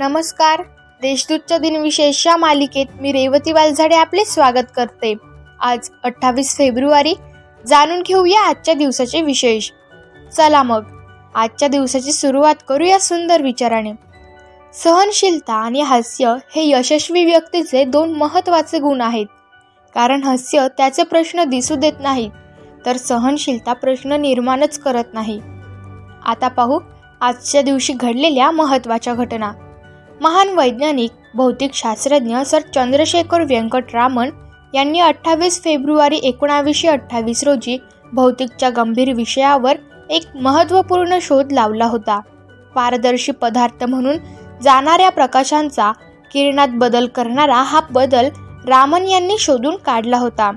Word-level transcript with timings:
नमस्कार. 0.00 0.62
देशदूतच्या 1.02 1.58
दिनविशेष 1.58 2.26
या 2.26 2.36
मालिकेत 2.36 2.86
मी 3.00 3.12
रेवती 3.12 3.52
वालझाडे 3.52 3.96
आपले 3.96 4.24
स्वागत 4.24 4.66
करते. 4.76 5.14
आज 5.60 5.90
अठ्ठावीस 6.04 6.56
फेब्रुवारी. 6.56 7.14
जाणून 7.66 8.02
घेऊया 8.02 8.40
आजच्या 8.40 8.74
दिवसाचे 8.74 9.22
विशेष. 9.22 9.70
चला 10.36 10.62
मग 10.62 10.84
आजच्या 11.34 11.68
दिवसाची 11.68 12.12
सुरुवात 12.12 12.54
करूया 12.68 13.00
सुंदर 13.00 13.42
विचाराने. 13.42 13.92
सहनशीलता 14.74 15.54
आणि 15.54 15.80
हास्य 15.80 16.34
हे 16.56 16.68
यशस्वी 16.68 17.24
व्यक्तीचे 17.24 17.84
दोन 17.84 18.12
महत्त्वाचे 18.12 18.78
गुण 18.78 19.00
आहेत. 19.00 19.26
कारण 19.94 20.22
हास्य 20.22 20.66
त्याचे 20.76 21.02
प्रश्न 21.02 21.44
दिसू 21.44 21.74
देत 21.74 22.00
नाहीत 22.00 22.30
तर 22.86 22.96
सहनशीलता 22.96 23.72
प्रश्न 23.72 24.12
निर्माणच 24.12 24.78
करत 24.78 25.14
नाही. 25.14 25.40
आता 26.24 26.48
पाहू 26.48 26.80
आजच्या 27.20 27.62
दिवशी 27.62 27.92
घडलेल्या 27.92 28.50
महत्त्वाच्या 28.50 29.14
घटना. 29.14 29.52
महान 30.22 30.48
वैज्ञानिक 30.48 31.10
भौतिकशास्त्रज्ञ 31.36 32.36
सर 32.46 32.60
चंद्रशेखर 32.74 33.42
व्यंकटरामन 33.42 34.30
यांनी 34.74 35.00
अठ्ठावीस 35.00 35.60
फेब्रुवारी 35.62 36.16
एकोणावीसशे 36.22 36.88
अठ्ठावीस 36.88 37.44
रोजी 37.44 37.76
भौतिकच्या 38.12 38.70
गंभीर 38.70 39.12
विषयावर 39.12 39.76
एक 40.10 40.22
महत्त्वपूर्ण 40.34 41.18
शोध 41.22 41.52
लावला 41.52 41.84
होता. 41.84 42.20
पारदर्शी 42.74 43.32
पदार्थ 43.32 43.84
म्हणून 43.84 44.16
जाणाऱ्या 44.62 45.10
प्रकाशांचा 45.10 45.90
किरणात 46.32 46.68
बदल 46.72 47.06
करणारा 47.06 47.62
हा 47.62 47.80
बदल 47.90 48.28
रामन 48.66 49.08
यांनी 49.08 49.38
शोधून 49.38 49.76
काढला 49.76 50.18
होता. 50.18 50.50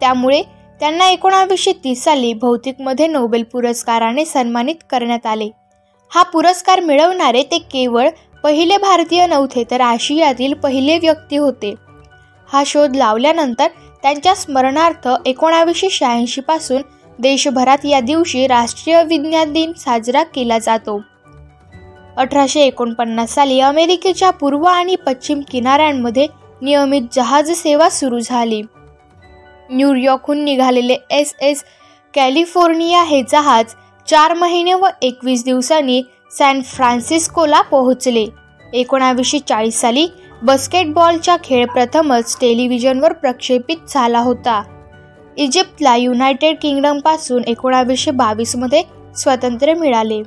त्यामुळे 0.00 0.42
त्यांना 0.80 1.08
एकोणावीसशे 1.08 1.72
तीस 1.84 2.04
साली 2.04 2.32
भौतिकमध्ये 2.32 3.06
नोबेल 3.06 3.42
पुरस्काराने 3.42 4.24
सन्मानित 4.24 4.84
करण्यात 4.90 5.26
आले. 5.26 5.50
हा 6.10 6.22
पुरस्कार 6.22 6.80
मिळवणारे 6.80 7.42
ते 7.42 7.58
केवळ 7.58 8.08
पहिले 8.44 8.76
भारतीय 8.76 9.26
नव्हते 9.26 9.64
तर 9.70 9.80
आशियातील 9.80 10.54
पहिले 10.54 10.98
व्यक्ती 10.98 11.36
होते. 11.36 11.74
हा 12.52 12.62
शोध 12.66 12.96
लावल्यानंतर 12.96 13.66
त्यांच्या 14.02 14.34
स्मरणार्थ 14.34 15.08
एकोणावीसशे 15.26 15.90
शहाऐंशी 15.90 16.40
पासून 16.40 16.82
देशभरात 17.18 17.84
या 17.84 18.00
दिवशी 18.00 18.46
राष्ट्रीय 18.46 19.02
विज्ञान 19.02 19.52
दिन 19.52 19.72
साजरा 19.72 20.22
केला 20.22 20.58
जातो. 20.58 21.00
अठराशे 22.16 22.60
एकोणपन्नास 22.60 23.34
साली 23.34 23.60
अमेरिकेच्या 23.60 24.30
पूर्व 24.30 24.64
आणि 24.64 24.96
पश्चिम 24.96 25.40
किनाऱ्यांमध्ये 25.50 26.26
नियमित 26.62 27.02
जहाज 27.12 27.50
सेवा 27.50 27.88
सुरू 27.88 28.18
झाली. 28.18 28.62
न्यूयॉर्कहून 29.70 30.44
निघालेले 30.44 30.96
एस 31.10 31.34
एस 31.40 31.64
कॅलिफोर्निया 32.14 33.02
हे 33.02 33.22
जहाज 33.22 33.64
चार 34.08 34.34
महिने 34.34 34.74
व 34.74 34.86
एकवीस 35.02 35.44
दिवसांनी 35.44 36.02
सॅन 36.30 36.60
फ्रान्सिस्कोला 36.62 37.60
पोहोचले. 37.60 38.26
एकोणावीसशे 38.72 39.38
चाळीस 39.38 39.80
साली 39.80 40.06
बास्केटबॉलचा 40.42 41.36
खेळ 41.44 41.66
प्रथमच 41.66 42.36
टेलिव्हिजनवर 42.40 43.12
प्रक्षेपित 43.12 43.76
झाला 43.88 44.18
होता. 44.18 44.62
इजिप्तला 45.36 45.96
युनायटेड 45.96 46.56
किंगडमपासून 46.62 47.44
एकोणावीसशे 47.46 48.10
बावीसमध्ये 48.10 48.82
स्वातंत्र्य 49.16 49.74
मिळाले. 49.74 50.22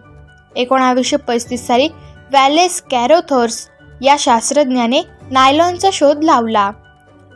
एकोणावीसशे 0.55 1.17
पस्तीस 1.17 1.67
साली 1.67 1.89
वॅलेस 2.33 2.81
कॅरोथर्स 2.91 3.67
या 4.01 4.15
शास्त्रज्ञाने 4.19 5.01
नायलॉनचा 5.31 5.89
शोध 5.93 6.23
लावला. 6.23 6.71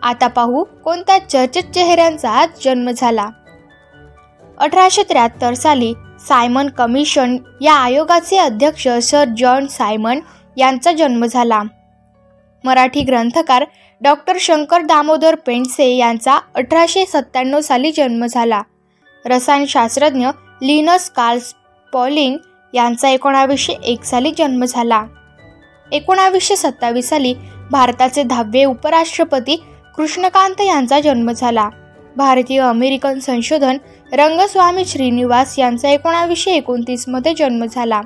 आता 0.03 0.27
पाहू 0.27 0.63
कोणत्या 0.63 1.17
चर्चित 1.29 1.63
चेहऱ्यांचा 1.63 2.29
आज 2.29 2.49
जन्म 2.63 2.89
झाला. 2.91 3.27
अठराशे 4.57 5.03
त्र्याहत्तर 5.03 5.53
साली 5.53 5.93
सायमन 6.27 6.67
कमिशन 6.67 7.37
या 7.61 7.73
आयोगाचे 7.73 8.37
अध्यक्ष 8.37 8.87
सर 8.87 9.25
जॉन 9.37 9.67
सायमन 9.67 10.19
यांचा 10.57 10.91
जन्म 10.91 11.25
झाला. 11.25 11.61
मराठी 12.63 13.01
ग्रंथकार 13.01 13.65
डॉक्टर 14.01 14.37
शंकर 14.39 14.81
दामोदर 14.81 15.35
पेंडसे 15.35 15.89
यांचा 15.95 16.39
अठराशे 16.55 17.05
सत्त्याण्णव 17.05 17.59
साली 17.59 17.91
जन्म 17.91 18.25
झाला. 18.25 18.61
रसायनशास्त्रज्ञ 19.25 20.27
लिनस 20.61 21.09
कार्ल्स 21.09 21.53
पॉलिंग 21.93 22.37
यांचा 22.73 23.09
एकोणावीसशे 23.09 23.73
एक 23.73 24.03
साली 24.03 24.31
जन्म 24.37 24.65
झाला. 24.65 25.03
एकोणावीसशे 25.91 26.55
सत्तावीस 26.55 27.09
साली 27.09 27.33
भारताचे 27.71 28.23
दहावे 28.23 28.63
उपराष्ट्रपती 28.63 29.63
कृष्णकांत 29.97 30.61
यांचा 30.61 30.99
जन्म 30.99 31.31
झाला. 31.31 31.69
भारतीय 32.17 32.59
अमेरिकन 32.59 33.19
संशोधन 33.19 33.77
रंगस्वामी 34.13 34.85
श्रीनिवास 34.85 35.59
यांचा 35.59 35.89
एकोणावीसशे 35.89 36.51
एकोणतीसमध्ये 36.51 37.33
जन्म 37.33 37.65
झाला. 37.65 38.01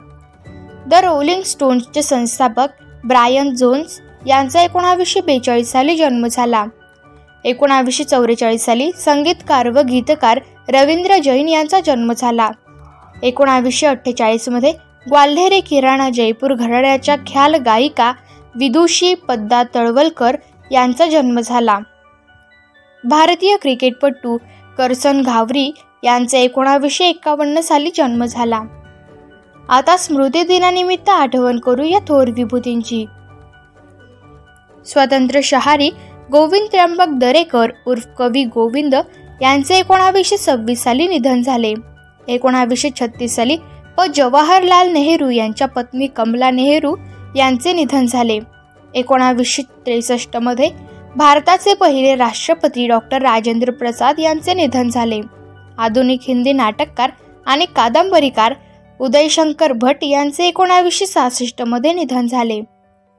द 0.87 0.93
रोलिंग 0.93 1.41
स्टोन्सचे 1.41 2.01
संस्थापक 2.01 2.67
ब्रायन 3.05 3.55
जोन्स 3.55 4.01
यांचा 4.27 4.61
एकोणावीसशे 4.61 5.21
बेचाळीस 5.21 5.71
साली 5.71 5.97
जन्म 5.97 6.27
झाला. 6.27 6.65
एकोणावीसशे 7.45 8.03
चौवेचाळीस 8.03 8.65
साली 8.65 8.91
संगीतकार 8.91 9.69
व 9.69 9.81
गीतकार 9.81 10.39
रवींद्र 10.69 11.17
जैन 11.17 11.49
यांचा 11.49 11.79
जन्म 11.79 12.13
झाला. 12.13 12.49
एकोणावीसशे 13.23 13.87
अठ्ठेचाळीसमध्ये 13.87 14.71
ग्वाल्हेरे 15.09 15.59
किराणा 15.59 16.09
जयपूर 16.09 16.53
घराण्याच्या 16.53 17.15
ख्याल 17.15 17.55
गायिका 17.55 18.13
विदुषी 18.55 19.13
पद्दा 19.13 19.63
तळवलकर 19.75 20.35
यांचा 20.71 21.05
जन्म 21.05 21.39
झाला. 21.39 21.79
भारतीय 23.05 23.55
क्रिकेटपटू 23.57 24.37
करसन 24.77 25.21
घावरी 25.21 25.71
यांचा 26.03 26.37
एकोणावीसशे 26.37 27.05
एकावन्न 27.05 27.59
साली 27.59 27.89
जन्म 27.95 28.25
झाला. 28.25 28.61
आता 29.69 29.97
स्मृती 29.97 30.43
दिनानिमित्त 30.43 31.09
आठवण 31.09 31.59
करू 31.59 31.83
या 31.83 31.99
थोर 31.99 32.27
विभूतींची. 32.27 33.05
स्वतंत्र 34.85 35.39
शहारी 35.43 35.89
गोविंद 36.31 36.67
त्र्यंबक 36.71 37.07
दरेकर 37.09 37.71
उर्फ 37.87 38.07
कवी 38.17 38.43
गोविंद 38.43 38.95
यांचे 39.41 39.77
एकोणावीसशे 39.79 40.37
सव्वीस 40.37 40.83
साली 40.83 41.07
निधन 41.07 41.41
झाले. 41.41 41.73
एकोणावीसशे 42.27 42.89
छत्तीस 42.99 43.35
साली 43.35 43.57
व 43.97 44.05
जवाहरलाल 44.15 44.91
नेहरू 44.91 45.29
यांच्या 45.29 45.67
पत्नी 45.67 46.07
कमला 46.07 46.51
नेहरू 46.51 46.95
यांचे 47.35 47.73
निधन 47.73 48.05
झाले. 48.05 48.39
एकोणावीसशे 48.93 49.61
त्रेसष्टमध्ये 49.85 50.69
भारताचे 51.17 51.73
पहिले 51.73 52.15
राष्ट्रपती 52.15 52.87
डॉक्टर 52.87 53.21
राजेंद्र 53.21 53.71
प्रसाद 53.71 54.19
यांचे 54.19 54.53
निधन 54.53 54.89
झाले. 54.89 55.21
आधुनिक 55.77 56.19
हिंदी 56.27 56.53
नाटककार 56.53 57.11
आणि 57.45 57.65
कादंबरीकार 57.65 58.53
उदयशंकर 58.99 59.73
भट 59.73 60.03
यांचे 60.03 60.47
एकोणावीसशे 60.47 61.05
सहासष्टमध्ये 61.05 61.93
निधन 61.93 62.27
झाले. 62.27 62.61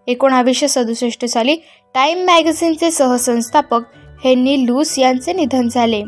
एकोणावीसशे 0.06 0.68
सदुसष्ट 0.68 1.24
साली 1.24 1.56
टाइम 1.94 2.24
मॅगझिनचे 2.24 2.90
सहसंस्थापक 2.90 3.80
हेन्नी 4.24 4.66
लूस 4.66 4.98
यांचे 4.98 5.32
निधन 5.32 5.68
झाले. 5.68 6.02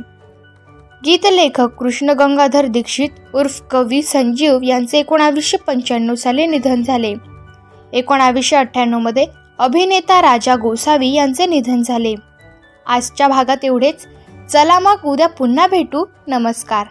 गीतलेखक 1.05 1.75
कृष्ण 1.79 2.11
गंगाधर 2.11 2.67
दीक्षित 2.67 3.09
उर्फ 3.35 3.63
कवी 3.71 4.03
संजीव 4.03 4.59
यांचे 4.63 4.99
एकोणावीसशे 4.99 5.57
पंच्याण्णव 5.57 6.15
साली 6.15 6.47
निधन 6.47 6.83
झाले. 6.83 7.15
एकोणावीसशे 7.93 8.57
अठ्ठ्याण्णवमध्ये 8.57 9.27
अभिनेता 9.59 10.23
राजा 10.23 10.57
गोसावी 10.57 11.09
यांचे 11.13 11.47
निधन 11.47 11.83
झाले. 11.83 12.15
आजच्या 12.87 13.29
भागात 13.29 13.57
एवढेच. 13.63 14.07
चला 14.51 14.79
मग 14.79 14.97
उद्या 15.05 15.29
पुन्हा 15.29 15.67
भेटू. 15.67 16.05
नमस्कार. 16.27 16.87